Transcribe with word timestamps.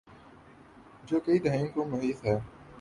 جو 1.03 1.19
کئی 1.19 1.39
دھائیوں 1.39 1.67
کو 1.67 1.85
محیط 1.85 2.25
ہے۔ 2.25 2.37